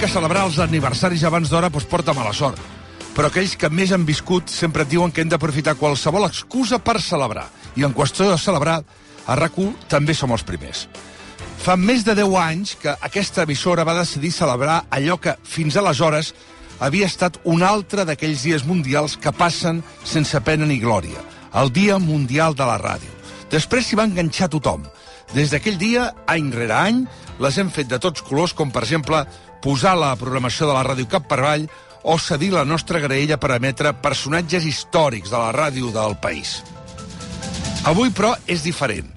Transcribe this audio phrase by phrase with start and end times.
[0.00, 2.56] Que celebrar els aniversaris abans d'hora doncs, porta mala sort.
[3.12, 7.02] Però aquells que més han viscut sempre et diuen que hem d'aprofitar qualsevol excusa per
[7.04, 7.50] celebrar.
[7.76, 8.78] I en qüestió de celebrar,
[9.26, 9.58] a rac
[9.92, 10.86] també som els primers.
[11.60, 16.32] Fa més de 10 anys que aquesta emissora va decidir celebrar allò que, fins aleshores,
[16.80, 21.20] havia estat un altre d'aquells dies mundials que passen sense pena ni glòria,
[21.60, 23.12] el Dia Mundial de la Ràdio.
[23.52, 24.88] Després s'hi va enganxar tothom.
[25.34, 27.04] Des d'aquell dia, any rere any,
[27.38, 29.26] les hem fet de tots colors, com per exemple
[29.62, 31.66] posar la programació de la ràdio cap per avall
[32.02, 36.60] o cedir la nostra graella per emetre personatges històrics de la ràdio del país.
[37.88, 39.08] Avui, però, és diferent.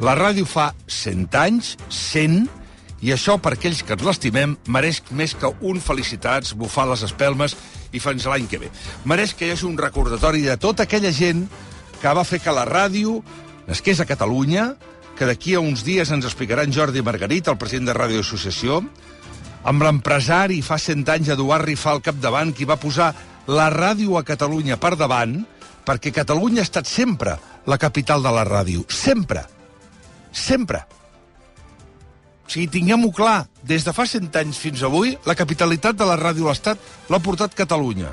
[0.00, 2.46] La ràdio fa 100 anys, 100,
[3.00, 7.56] i això, per aquells que ens l'estimem, mereix més que un felicitats, bufar les espelmes
[7.92, 8.70] i fins l'any que ve.
[9.08, 11.46] Mereix que hi hagi un recordatori de tota aquella gent
[12.00, 13.18] que va fer que la ràdio
[13.68, 14.74] nasqués a Catalunya,
[15.16, 18.80] que d'aquí a uns dies ens explicarà Jordi Margarit, el president de Ràdio Associació,
[19.64, 23.12] amb l'empresari fa 100 anys Eduard Rifà al capdavant, qui va posar
[23.50, 25.40] la ràdio a Catalunya per davant,
[25.84, 28.86] perquè Catalunya ha estat sempre la capital de la ràdio.
[28.88, 29.44] Sempre.
[30.32, 30.84] Sempre.
[32.46, 36.18] O sigui, tinguem-ho clar, des de fa 100 anys fins avui, la capitalitat de la
[36.18, 38.10] ràdio a l'Estat l'ha portat Catalunya.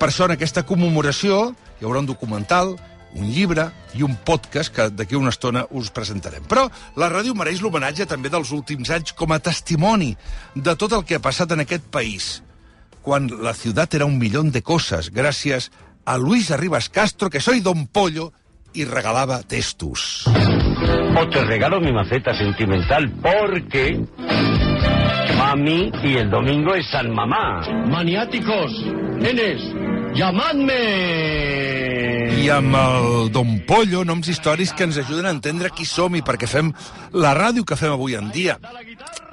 [0.00, 2.74] Per això, en aquesta commemoració, hi haurà un documental,
[3.14, 6.44] un llibre i un podcast que d'aquí una estona us presentarem.
[6.48, 6.68] Però
[7.00, 10.14] la ràdio mereix l'homenatge també dels últims anys com a testimoni
[10.54, 12.42] de tot el que ha passat en aquest país,
[13.02, 15.70] quan la ciutat era un milió de coses, gràcies
[16.04, 18.32] a Luis Arribas Castro, que soy Don Pollo,
[18.72, 20.24] y regalaba testus.
[20.26, 24.00] O te regalo mi maceta sentimental porque
[25.36, 27.62] mami y el domingo es San Mamá.
[27.86, 28.72] Maniáticos,
[29.18, 29.60] nenes,
[30.14, 31.59] llamadme.
[32.30, 36.22] I amb el Don Pollo, noms històrics que ens ajuden a entendre qui som i
[36.22, 36.70] per què fem
[37.12, 38.56] la ràdio que fem avui en dia.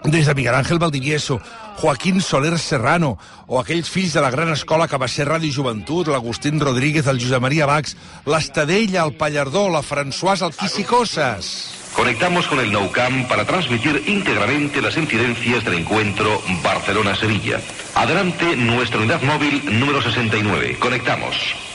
[0.03, 1.39] Des de Miguel Ángel Valdivieso,
[1.77, 6.09] Joaquín Soler Serrano, o aquells fills de la gran escola que va ser Ràdio Joventut,
[6.09, 11.53] l'Agustín Rodríguez, el Josep Maria Bax, l'Estadella, el Pallardó, la Françoise, el Quisicoses.
[11.93, 17.61] Conectamos con el Nou Camp para transmitir íntegramente las incidencias del encuentro Barcelona-Sevilla.
[17.95, 20.77] Adelante nuestra unidad móvil número 69.
[20.79, 21.66] Conectamos.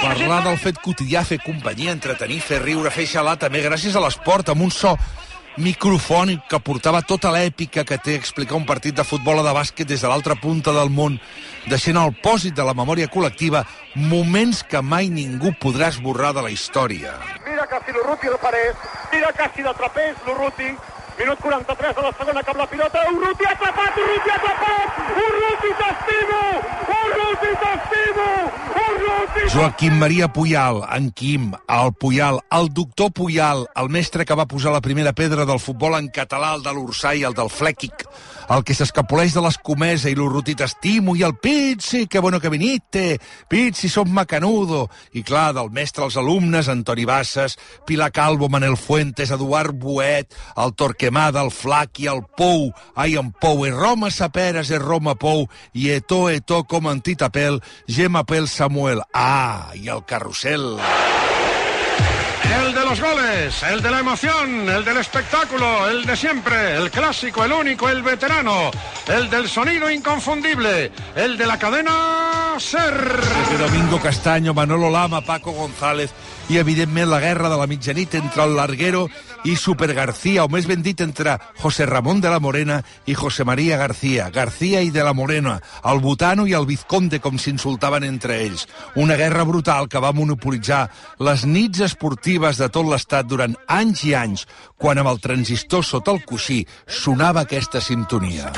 [0.00, 4.48] Parlar del fet quotidià, fer companyia, entretenir, fer riure, fer xalar, també gràcies a l'esport,
[4.48, 4.94] amb un so
[5.60, 9.88] microfònic que portava tota l'èpica que té explicar un partit de futbol o de bàsquet
[9.88, 11.18] des de l'altra punta del món,
[11.68, 13.64] deixant al pòsit de la memòria col·lectiva
[13.96, 17.16] moments que mai ningú podrà esborrar de la història.
[17.48, 20.70] Mira Cassi l'Urruti el Parés, mira Cassi del trapeix, l'Urruti,
[21.18, 25.74] minut 43 de la segona cap la pilota, Urruti ha atrapat, Urruti ha atrapat, Urruti
[25.82, 26.44] t'estimo,
[29.52, 34.70] Joaquim Maria Puyal, en Quim, el Puyal, el doctor Puyal, el mestre que va posar
[34.70, 38.04] la primera pedra del futbol en català, el de l'Ursà i el del Flèquic,
[38.50, 43.18] el que s'escapoleix de l'escomesa i l'Urruti t'estimo, i el Pizzi, que bueno que viniste,
[43.48, 44.84] Pizzi, som macanudo,
[45.18, 50.74] i clar, del mestre als alumnes, Antoni Bassas, Pilar Calvo, Manel Fuentes, Eduard Buet, el
[50.74, 55.90] Torquemada, el Flaqui, el Pou, ai, en Pou, e Roma Saperes, e Roma Pou, i
[55.90, 60.78] Eto, Eto, com en Titapel, Gemma Samuel, ah, i el carrusel.
[62.60, 66.90] El de los goles, el de la emoción, el del espectáculo, el de siempre, el
[66.90, 68.70] clásico, el único, el veterano,
[69.06, 73.20] el del sonido inconfundible, el de la cadena SER.
[73.20, 76.10] Desde Domingo Castaño, Manolo Lama, Paco González
[76.48, 79.08] i, evidentment, la guerra de la mitjanit entre el Larguero
[79.44, 83.44] i Super García, o més ben dit, entre José Ramón de la Morena i José
[83.44, 84.30] María García.
[84.30, 88.66] García i de la Morena, el Butano i el Vizconde, com s'insultaven entre ells.
[88.96, 90.88] Una guerra brutal que va monopolitzar
[91.20, 94.46] les nits esportives de tot l'estat durant anys i anys,
[94.76, 98.50] quan amb el transistor sota el coixí sonava aquesta sintonia.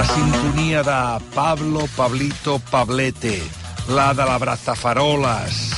[0.00, 3.38] La sintonia de Pablo, Pablito, Pablete,
[3.86, 5.74] la de la Brazafaroles,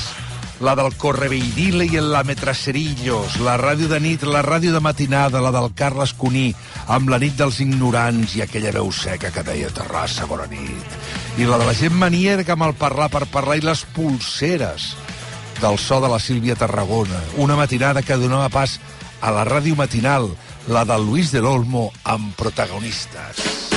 [0.61, 5.51] la del Correveidile i el Lametracerillos, la ràdio de nit, la ràdio de matinada, la
[5.51, 6.53] del Carles Cuní,
[6.87, 10.95] amb la nit dels ignorants i aquella veu seca que deia Terrassa, bona nit.
[11.43, 14.93] I la de la gent manierga amb el parlar per parlar i les pulseres
[15.59, 17.27] del so de la Sílvia Tarragona.
[17.43, 18.79] Una matinada que donava pas
[19.19, 20.31] a la ràdio matinal,
[20.71, 23.72] la del Luis de l'Olmo, amb protagonistes.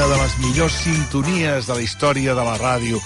[0.00, 2.96] Una de les millors sintonies de la història de la ràdio.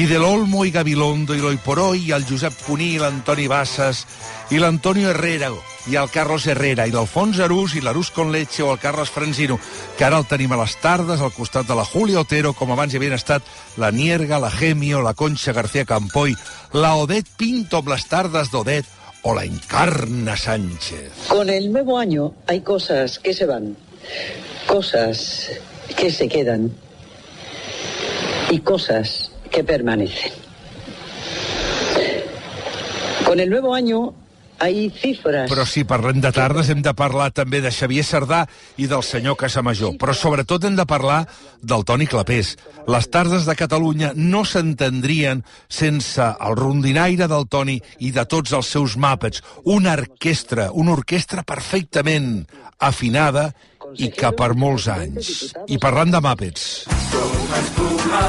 [0.00, 4.06] I de l'Olmo i Gabilondo i l'Oiporó i el Josep Cuní i l'Antoni Bassas
[4.54, 5.50] i l'Antonio Herrera
[5.92, 9.58] i el Carlos Herrera i l'Alfons Arús i l'Arús con Leche o el Carles Franzino,
[9.98, 12.94] que ara el tenim a les tardes al costat de la Julia Otero, com abans
[12.94, 13.44] hi havien estat
[13.76, 16.32] la Nierga, la Gemio, la Concha García Campoy,
[16.72, 18.88] la Odet Pinto amb les tardes d'Odet
[19.28, 21.28] o la Encarna Sánchez.
[21.28, 23.76] Con el nuevo año hay cosas que se van,
[24.66, 25.50] cosas
[25.96, 26.72] que se quedan
[28.50, 30.32] y cosas que permanecen.
[33.24, 34.14] Con el nuevo año
[34.58, 35.50] hay cifras...
[35.50, 38.40] Però si parlem de tardes hem de parlar també de Xavier Sardà
[38.80, 41.20] i del senyor Casamajor, però sobretot hem de parlar
[41.62, 42.56] del Toni Clapés.
[42.90, 48.72] Les tardes de Catalunya no s'entendrien sense el rondinaire del Toni i de tots els
[48.74, 49.44] seus màpets.
[49.64, 52.46] Una orquestra, una orquestra perfectament
[52.78, 53.52] afinada
[53.96, 55.54] i que per molts anys.
[55.68, 56.68] I parlant de màpets...
[57.12, 58.24] Com espuma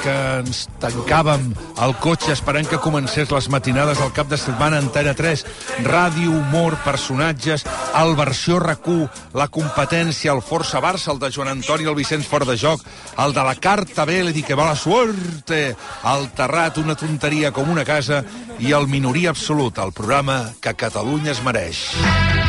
[0.00, 1.50] que ens tancàvem
[1.82, 5.44] al cotxe esperant que comencés les matinades al cap de setmana Antena 3,
[5.84, 7.66] ràdio, humor, personatges,
[8.00, 12.48] el versió RAC1, la competència, el Força Barça, el de Joan Antoni, el Vicenç fora
[12.48, 12.84] de joc,
[13.18, 15.62] el de la carta Vélez i que va la suerte,
[16.14, 18.22] el Terrat, una tonteria com una casa,
[18.60, 22.39] i el Minoria Absolut, el programa que Catalunya es mereix.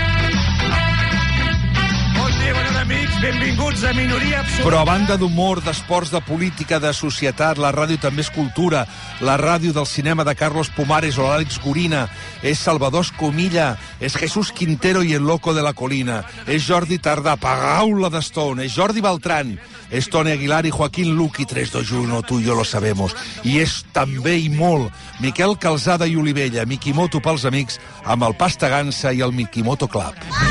[3.22, 4.64] Benvinguts a Minoria Absoluta.
[4.66, 8.88] Però a banda d'humor, d'esports, de política, de societat, la ràdio també és cultura.
[9.22, 12.08] La ràdio del cinema de Carlos Pumares o l'Àlex Gorina.
[12.42, 13.76] És Salvador Escomilla.
[14.02, 16.24] És Jesús Quintero i el Loco de la Colina.
[16.48, 18.66] És Jordi Tardà, Pagaula de Stone.
[18.66, 19.54] És Jordi Beltrán.
[19.92, 23.14] És Toni Aguilar i Joaquín Luqui, 3, 2, 1, tu i jo lo sabemos.
[23.44, 24.90] I és també i molt
[25.22, 30.18] Miquel Calzada i Olivella, Mikimoto pels amics, amb el Pasta Gansa i el Mikimoto Club.
[30.32, 30.51] Love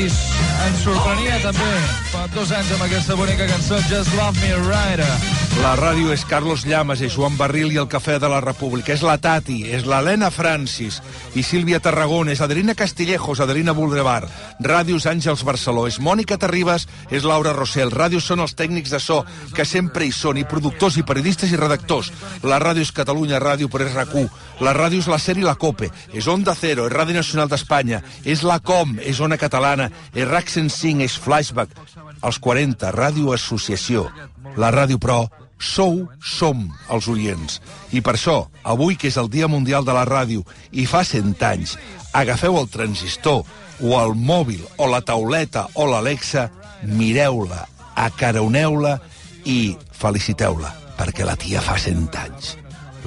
[0.00, 0.20] Millis
[0.64, 1.68] ens sorprenia també
[2.08, 5.39] fa dos anys amb aquesta bonica cançó Just Love Me Right.
[5.58, 8.94] La ràdio és Carlos Llamas, és Joan Barril i el Cafè de la República.
[8.94, 11.00] És la Tati, és l'Helena Francis
[11.36, 14.30] i Sílvia Tarragona, és Adelina Castillejos, Adelina Boulevard.
[14.62, 17.92] Ràdios Àngels Barceló, és Mònica Terribas, és Laura Rossell.
[17.92, 19.20] Ràdios són els tècnics de so,
[19.54, 22.12] que sempre hi són, i productors, i periodistes, i redactors.
[22.42, 24.30] La ràdio és Catalunya Ràdio, és RAC1.
[24.64, 28.46] La ràdio és la sèrie La Cope, és Onda Cero, és Ràdio Nacional d'Espanya, és
[28.46, 31.76] la Com, és Ona Catalana, és RAC 105, és Flashback.
[32.22, 34.08] Els 40, Ràdio Associació.
[34.56, 35.28] La ràdio, però,
[35.60, 37.60] sou, som els oients.
[37.92, 41.36] I per això, avui que és el Dia Mundial de la Ràdio i fa 100
[41.46, 41.76] anys,
[42.12, 43.44] agafeu el transistor
[43.80, 46.48] o el mòbil o la tauleta o l'Alexa,
[46.88, 48.96] mireu-la, acaroneu-la
[49.44, 52.56] i feliciteu-la, perquè la tia fa 100 anys.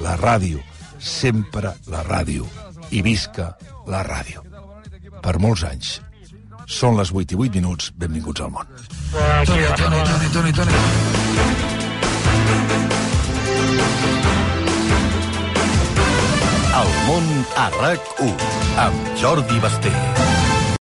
[0.02, 0.62] La ràdio,
[0.98, 2.46] sempre la ràdio.
[2.90, 3.54] I visca
[3.90, 4.42] la ràdio.
[5.22, 6.00] Per molts anys.
[6.66, 7.92] Són les 8 i 8 minuts.
[7.96, 8.74] Benvinguts al món.
[9.14, 11.73] Toni, Toni, Toni, Toni, Toni.
[16.80, 18.34] El món a RAC1
[18.86, 20.43] amb Jordi Basté.